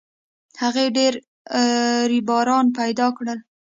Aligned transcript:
هغې 0.61 0.85
ډېر 0.97 1.13
رویباران 2.09 2.65
پیدا 2.79 3.07
کړل 3.17 3.39